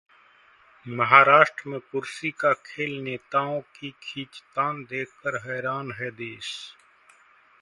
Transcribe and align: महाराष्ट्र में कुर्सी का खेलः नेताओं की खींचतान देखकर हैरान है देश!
महाराष्ट्र 0.85 1.69
में 1.69 1.79
कुर्सी 1.79 2.31
का 2.31 2.53
खेलः 2.53 3.03
नेताओं 3.03 3.61
की 3.61 3.91
खींचतान 4.03 4.83
देखकर 4.83 5.37
हैरान 5.37 5.91
है 5.91 6.11
देश! 6.11 6.75